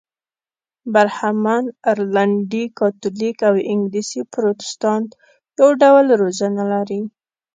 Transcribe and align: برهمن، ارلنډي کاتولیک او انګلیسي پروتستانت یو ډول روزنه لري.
برهمن، 0.93 1.63
ارلنډي 1.91 2.63
کاتولیک 2.79 3.37
او 3.49 3.55
انګلیسي 3.71 4.21
پروتستانت 4.33 5.09
یو 5.59 5.69
ډول 5.81 6.05
روزنه 6.21 6.63
لري. 6.73 7.01